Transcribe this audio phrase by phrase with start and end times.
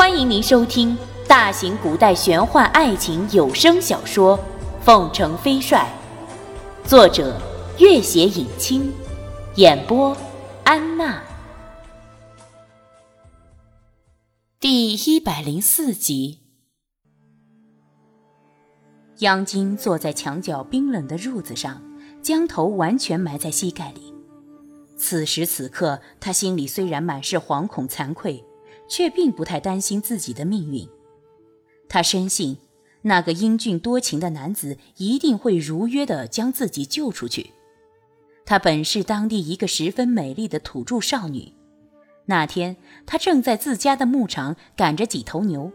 [0.00, 0.96] 欢迎您收听
[1.28, 4.38] 大型古代玄幻爱情有声小说
[4.82, 5.86] 《凤城飞帅》，
[6.88, 7.38] 作者：
[7.78, 8.90] 月写影清，
[9.56, 10.16] 演播：
[10.64, 11.22] 安娜。
[14.58, 16.38] 第一百零四集。
[19.18, 21.82] 央金坐在墙角冰冷的褥子上，
[22.22, 24.14] 将头完全埋在膝盖里。
[24.96, 28.42] 此时此刻，他心里虽然满是惶恐惭愧。
[28.90, 30.86] 却并不太担心自己的命运，
[31.88, 32.58] 他深信
[33.02, 37.52] 那个英俊多情的男子一定会如约的将自己救出去。
[38.44, 41.52] 她本是当地一个十分美丽的土著少女。
[42.26, 42.76] 那天，
[43.06, 45.70] 她正在自家的牧场赶着几头牛，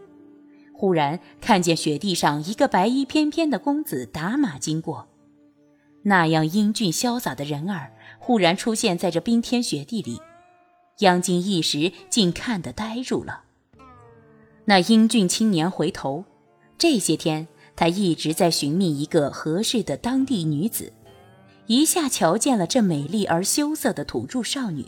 [0.74, 5.08] 忽然看见雪地上一个白衣翩翩的公子打马经过。
[6.04, 10.20] 那样英俊潇洒的人儿，忽然出现在这冰天雪地里。
[11.00, 13.44] 杨金一时竟看得呆住了。
[14.64, 16.24] 那英俊青年回头，
[16.78, 20.94] 这些天他一直在寻觅一个合适的当地女子，
[21.68, 24.86] 一下瞧见了这美丽而羞涩的土著少女，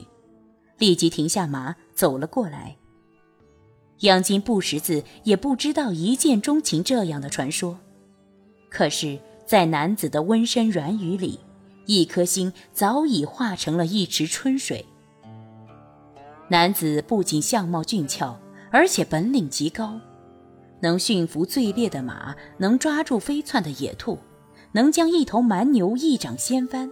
[0.78, 2.78] 立即停下马走了过来。
[4.00, 7.80] 杨金不识字，也不知道一见钟情这样的传说，
[8.70, 11.40] 可是，在男子的温声软语里，
[11.86, 14.86] 一颗心早已化成了一池春水。
[16.50, 18.40] 男子不仅相貌俊俏，
[18.72, 20.00] 而且本领极高，
[20.80, 24.18] 能驯服最烈的马，能抓住飞窜的野兔，
[24.72, 26.90] 能将一头蛮牛一掌掀翻。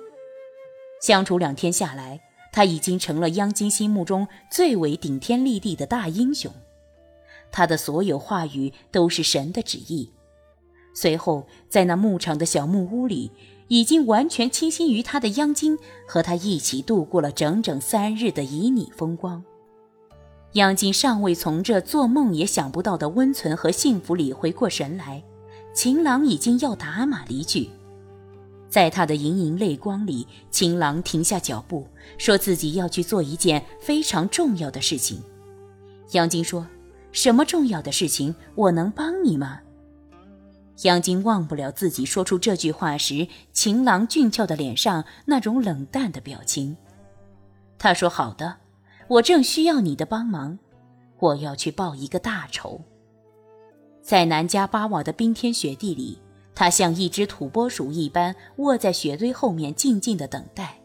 [1.01, 2.19] 相处两天下来，
[2.51, 6.51] 他已经成了央金心目中最为顶天立地的大英雄。
[7.49, 10.11] 他的所有话语都是神的旨意。
[10.93, 13.31] 随后，在那牧场的小木屋里，
[13.67, 15.77] 已经完全倾心于他的央金，
[16.07, 19.43] 和他一起度过了整整三日的旖旎风光。
[20.53, 25.23] 央金尚未从这做梦也想不到的温存和幸福里回过神来，
[25.73, 27.69] 秦郎已经要打马离去。
[28.69, 31.87] 在他的盈盈泪光里，秦郎停下脚步，
[32.17, 35.21] 说自己要去做一件非常重要的事情。
[36.11, 36.67] 央金说
[37.11, 38.35] ：“什么重要的事情？
[38.53, 39.59] 我能帮你吗？”
[40.83, 46.75] 央金忘不了自己说出这句话时，情郎俊俏的脸上那种冷淡的表情。
[47.77, 48.57] 他说：“好的。”
[49.07, 50.57] 我正需要你的帮忙，
[51.19, 52.81] 我要去报一个大仇。
[54.01, 56.17] 在南迦巴瓦的冰天雪地里，
[56.55, 60.79] 他像一只土拨鼠一般卧在雪堆后面，静静的等待，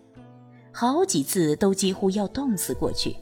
[0.71, 3.17] 好几次都几乎要冻死过去。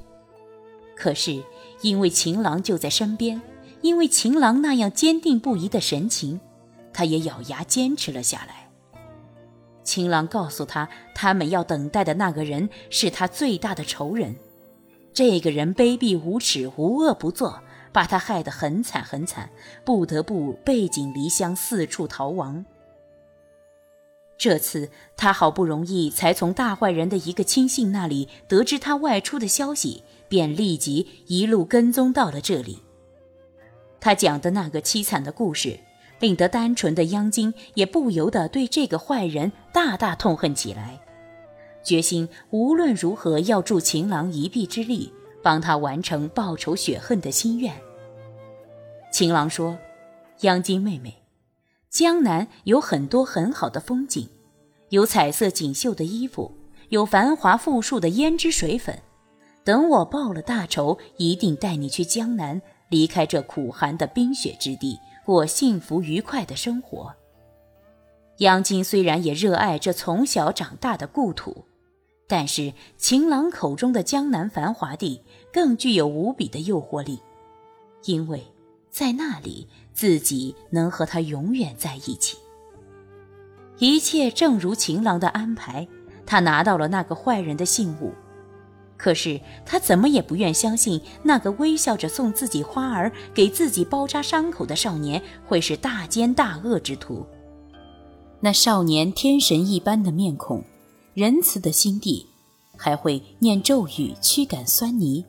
[0.97, 1.45] 可是
[1.83, 3.41] 因为情郎就在身边，
[3.83, 6.41] 因为情郎那样坚定不移的神情，
[6.93, 8.69] 他也咬牙坚持了下来。
[9.83, 14.37] 情郎告诉他，他们要等待的那个人是他最大的仇人。
[15.15, 17.61] 这个人卑鄙无耻，无恶不作，
[17.93, 19.51] 把他害得很惨很惨，
[19.85, 22.65] 不得不背井离乡，四处逃亡。
[24.37, 32.83] 这次他好不容易才从大坏人的一个亲信那里得知他外出的消息，便立即一路跟踪到了这里。
[33.99, 35.81] 他讲的那个凄惨的故事，
[36.21, 41.01] 令得单纯的央金也不由得对这个坏人大大痛恨起来。
[41.83, 45.13] 决心无论如何要助情郎一臂之力，
[45.43, 47.73] 帮他完成报仇雪恨的心愿。
[49.11, 49.79] 情郎说
[50.43, 51.23] ：“央金妹妹，
[51.89, 54.29] 江南有很多很好的风景，
[54.91, 56.53] 有彩色锦绣的衣服，
[56.91, 58.99] 有繁华富庶的胭脂水粉。
[59.65, 67.15] 等我报了大仇，一定带你去江南，离开这苦寒的冰雪之地，过幸福愉快的生活。”
[68.39, 71.67] 央金虽然也热爱这从小长大的故土。
[72.31, 77.21] 但是情郎口中的江南繁华地更具有无比的诱惑力，
[78.05, 78.45] 因为
[78.91, 82.37] 在那里自己能和他永远在一起。
[83.79, 85.89] 一切正如情郎的安排，
[86.27, 88.13] 他拿到了那个坏人的信物，
[88.99, 97.25] 可是他怎么也不愿相信那个微笑着送自己花儿、给自己包扎伤口的少年会是大奸大恶之徒。
[98.41, 100.63] 那少年天神一般的面孔。
[101.15, 102.25] 仁慈的心地，
[102.77, 105.25] 还会念咒语驱赶酸泥，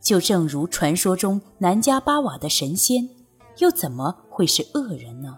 [0.00, 3.08] 就正如传说中南迦巴瓦的神仙，
[3.58, 5.36] 又怎么会是恶人呢？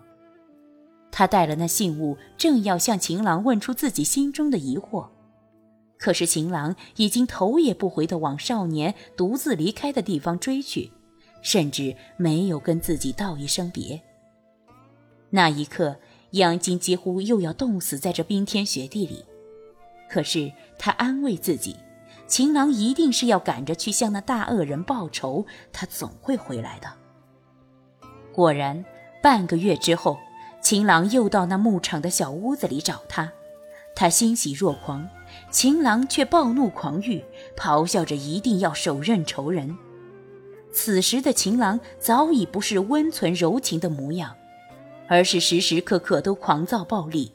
[1.11, 5.07] 他带了那信物，正要向情郎问出自己心中的疑惑，
[6.01, 10.91] 可是情郎已经头也不回地往少年独自离开的地方追去，
[11.43, 14.01] 甚至没有跟自己道一声别。
[15.29, 15.97] 那一刻，
[16.31, 19.25] 杨金几乎又要冻死在这冰天雪地里。
[20.09, 21.77] 可是他安慰自己，
[22.27, 26.89] 情郎一定是要赶着去向那大恶人报仇，他总会回来的。
[28.33, 28.85] 果然，
[29.23, 30.19] 半个月之后，
[30.63, 33.31] 情郎又到那牧场的小屋子里找他，
[33.95, 35.07] 他欣喜若狂，
[35.51, 37.25] 秦郎却暴怒狂欲，
[37.57, 39.77] 咆哮着一定要手刃仇人。
[40.73, 44.35] 此时的秦郎早已不是温存柔情的模样，
[45.09, 47.33] 而是时时刻刻都狂躁暴力。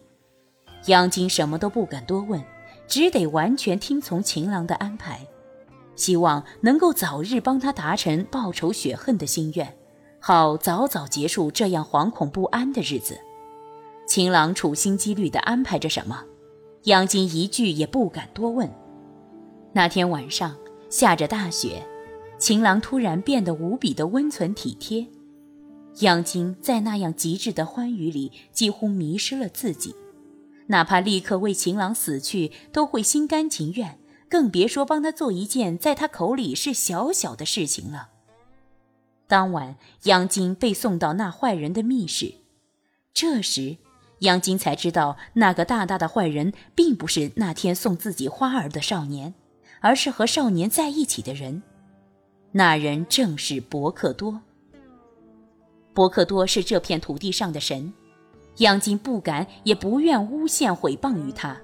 [0.85, 2.43] 杨金什么都不敢多问。
[2.87, 5.25] 只得完全听从秦郎的安排，
[5.95, 9.75] 希望能够早日帮他达成报仇雪恨的心愿，
[10.19, 13.19] 好早早结束这样惶恐不安的日子。
[14.07, 16.23] 秦郎处心积虑地安排着什么，
[16.85, 18.71] 杨金一句也不敢多问。
[19.73, 20.55] 那天晚上
[20.89, 21.83] 下着大雪，
[22.37, 25.07] 秦郎突然变得无比的温存体贴，
[26.01, 29.95] 杨金在那样极致的欢愉里几乎迷失了自己。
[30.67, 33.97] 哪怕立刻为情郎死去，都会心甘情愿，
[34.29, 38.09] 更别说帮他做一件在他口里是小小的事情了。
[39.25, 42.35] 当晚，杨金被送到那坏人的密室，
[43.11, 43.77] 这时，
[44.19, 49.33] 杨金才知道，那个大大的坏人并不是那天送自己花儿的少年，
[49.81, 51.61] 而是和少年在一起的人。
[52.51, 54.41] 那人正是伯克多。
[55.93, 57.93] 伯克多是这片土地上的神。
[58.59, 61.57] 杨金不敢也不愿诬陷毁谤于他，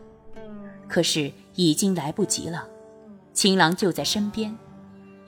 [0.89, 2.67] 可是已经来不及了。
[3.31, 4.53] 情郎就在身边，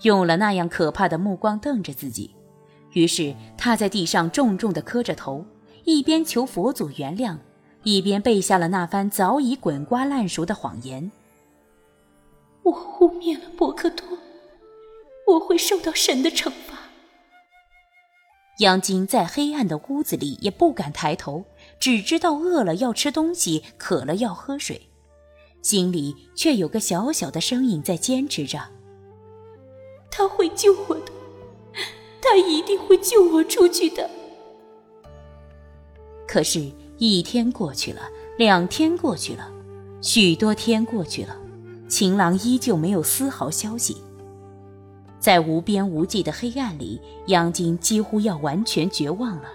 [0.01, 2.35] 用了那样可怕的目光瞪着自己。
[2.91, 5.45] 于是他在地上重重地磕着头，
[5.83, 7.38] 一边求佛祖原谅，
[7.83, 11.12] 一边背下了那番早已滚瓜烂熟的谎言。
[12.63, 14.06] 我污蔑了博克多，
[15.27, 16.77] 我会受到神的惩罚。
[18.59, 21.45] 央金在黑暗的屋子里也不敢抬头。
[21.80, 24.89] 只知道饿了要吃东西，渴了要喝水，
[25.62, 28.69] 心里却有个小小的声音在坚持着
[30.09, 31.12] ：“他会救我的，
[32.21, 34.09] 他一定会救我出去的。”
[36.33, 38.01] 可是，一天过去了，
[38.39, 39.51] 两天过去了，
[40.01, 41.38] 许多天过去了，
[41.88, 43.97] 情郎依旧没有丝毫消息。
[45.19, 49.50] 在无边无际的黑暗里，杨金几乎要完全绝望了。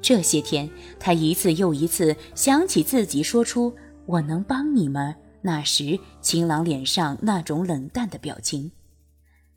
[0.00, 3.74] 这些天，他一次又一次想起自己说出
[4.06, 8.70] “我能帮你吗”那时，秦郎脸上那种冷淡的表情。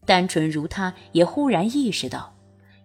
[0.04, 2.35] 单纯如他，也忽然意识到，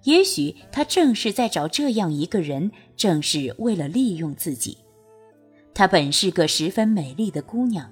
[0.05, 4.79] 也许他正是在找这样一个人，正是为了利用自己。
[5.75, 7.91] 她本是个十分美丽的姑娘，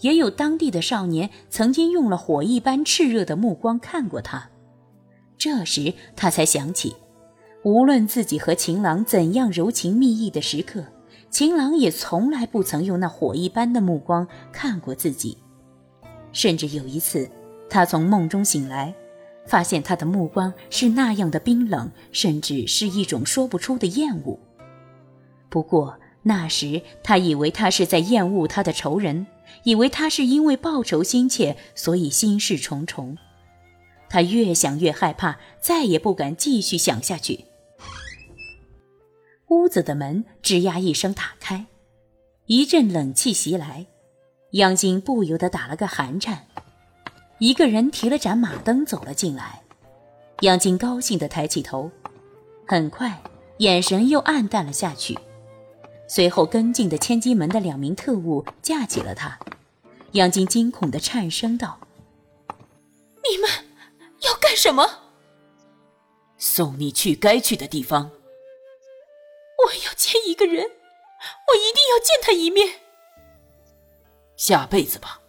[0.00, 4.50] 也有当地的少年曾经用了火一般炽热的目光看过她。
[5.36, 6.94] 这时，他才想起。
[7.64, 10.84] 无论自己和情郎怎样柔情蜜意的时刻，
[11.30, 15.38] 情郎也从来不曾用那火一般的目光看过自己。
[16.32, 17.28] 甚至有一次，
[17.68, 18.94] 他从梦中醒来，
[19.46, 24.38] 发现他的目光是那样的冰冷，甚至是一种说不出的厌恶。
[25.48, 29.26] 不过那时他以为他是在厌恶他的仇人，
[29.64, 33.18] 以为他是因为报仇心切，所以心事重重。
[34.08, 37.46] 他越想越害怕，再也不敢继续想下去。
[39.48, 41.66] 屋子的门吱呀一声打开，
[42.46, 43.86] 一阵冷气袭来，
[44.52, 46.46] 杨金不由得打了个寒颤。
[47.42, 49.64] 一个人提了盏马灯走了进来，
[50.42, 51.90] 杨金高兴地抬起头，
[52.68, 53.20] 很快
[53.58, 55.18] 眼神又暗淡了下去。
[56.06, 59.36] 随后跟进的千机门的两名特务架起了他，
[60.12, 61.80] 杨金惊恐地颤声道
[63.28, 63.50] ：“你们
[64.20, 65.00] 要干什么
[66.38, 68.08] ？”“送你去该去的地方。”
[69.66, 72.68] 我要见一个人，我一定要见他一面。
[74.36, 75.21] 下辈子吧。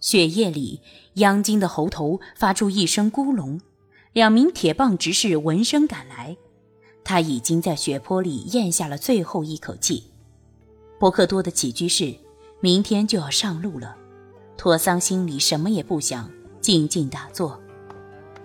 [0.00, 0.80] 血液里，
[1.14, 3.60] 央金的喉头发出一声咕隆，
[4.12, 6.36] 两名铁棒执事闻声赶来，
[7.04, 10.04] 他已经在血泊里咽下了最后一口气。
[10.98, 12.14] 伯克多的起居室，
[12.60, 13.96] 明天就要上路了。
[14.56, 16.30] 托桑心里什么也不想，
[16.60, 17.60] 静静打坐。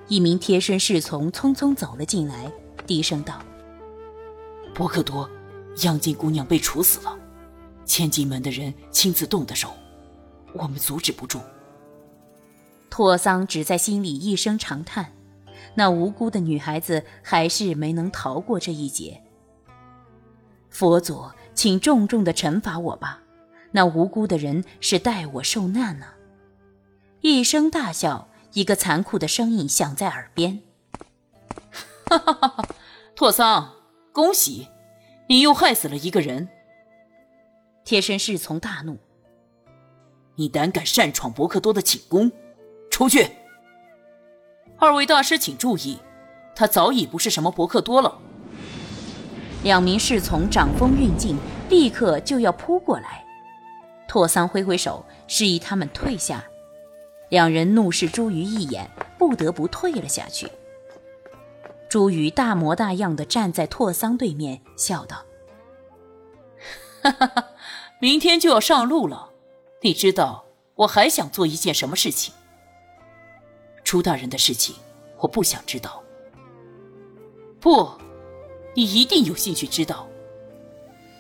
[0.08, 2.52] 一名贴身侍从匆匆走了进来，
[2.86, 3.42] 低声道。
[4.74, 5.30] 伯克多，
[5.84, 7.18] 央金姑娘被处死了，
[7.86, 9.70] 千金门的人亲自动的手，
[10.56, 11.40] 我们阻止不住。
[12.90, 15.12] 托桑只在心里一声长叹，
[15.76, 19.22] 那无辜的女孩子还是没能逃过这一劫。
[20.70, 23.22] 佛祖，请重重的惩罚我吧，
[23.72, 26.08] 那无辜的人是待我受难呢。
[27.22, 30.62] 一声大笑，一个残酷的声音响在耳边
[32.08, 32.66] ：“哈哈哈哈，
[33.16, 33.74] 托桑。”
[34.14, 34.70] 恭喜，
[35.28, 36.48] 你又害死了一个人。
[37.84, 38.98] 贴身侍从大怒。
[40.36, 42.32] 你胆敢擅闯伯克多的寝宫，
[42.90, 43.32] 出去！
[44.78, 46.00] 二位大师请注意，
[46.54, 48.20] 他早已不是什么伯克多了。
[49.64, 51.38] 两名侍从掌风运劲，
[51.70, 53.26] 立刻就要扑过来。
[54.08, 56.44] 拓桑挥挥手，示意他们退下。
[57.30, 60.48] 两人怒视朱鱼一眼，不得不退了下去。
[61.90, 65.24] 朱鱼大模大样的站在拓桑对面，笑道
[67.02, 67.48] ：“哈哈哈，
[68.00, 69.32] 明天就要上路了。
[69.86, 72.34] 你知道我还想做一件什么事情？
[73.84, 74.76] 朱大人的事情，
[75.20, 76.02] 我不想知道。
[77.60, 77.88] 不，
[78.74, 80.08] 你一定有兴趣知道。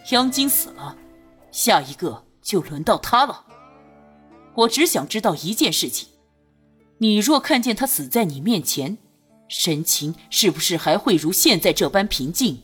[0.09, 0.97] 央金死了，
[1.51, 3.45] 下一个就轮到他了。
[4.55, 6.09] 我只想知道一件事情：
[6.97, 8.97] 你若看见他死在你面前。”
[9.47, 12.63] 神情是不是还会如现在这般平静？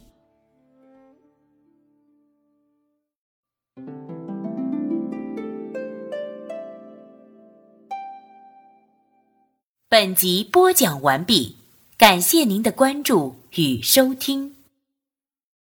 [9.93, 11.57] 本集播讲完毕，
[11.97, 14.55] 感谢您的关注与收听。